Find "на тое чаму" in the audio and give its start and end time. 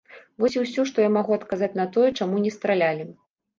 1.81-2.43